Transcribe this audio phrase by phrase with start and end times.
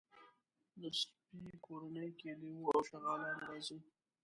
[0.79, 3.79] د سپي کورنۍ کې لېوه او شغالان راځي.